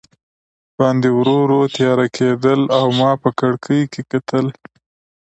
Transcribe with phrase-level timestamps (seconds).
[0.77, 4.45] باندې ورو ورو تیاره کېدل او ما په کړکۍ کې کتل.